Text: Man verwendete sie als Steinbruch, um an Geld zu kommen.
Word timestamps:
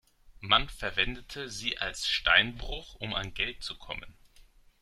Man 0.39 0.67
verwendete 0.67 1.47
sie 1.47 1.77
als 1.77 2.07
Steinbruch, 2.07 2.95
um 2.95 3.13
an 3.13 3.35
Geld 3.35 3.61
zu 3.61 3.77
kommen. 3.77 4.17